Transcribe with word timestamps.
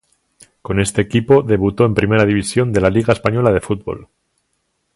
Con 0.63 0.79
este 0.79 0.99
equipo 1.01 1.43
debutó 1.43 1.85
en 1.85 1.93
Primera 1.93 2.25
división 2.25 2.73
de 2.73 2.81
la 2.81 2.89
liga 2.89 3.13
española 3.13 3.51
de 3.51 3.61
fútbol. 3.61 4.07